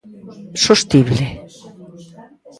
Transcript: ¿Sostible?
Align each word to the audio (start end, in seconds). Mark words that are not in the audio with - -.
¿Sostible? 0.65 1.27